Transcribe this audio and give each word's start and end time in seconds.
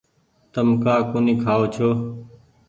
تم 0.53 0.67
ڪآ 0.83 0.95
ڪونيٚ 1.11 1.41
کآئو 1.43 1.65
ڇو۔ 1.75 1.89